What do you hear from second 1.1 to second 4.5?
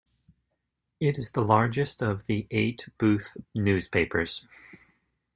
is the largest of the eight Booth newspapers.